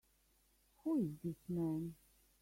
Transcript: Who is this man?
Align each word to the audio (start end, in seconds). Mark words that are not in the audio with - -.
Who 0.83 0.97
is 1.03 1.19
this 1.23 1.47
man? 1.47 1.93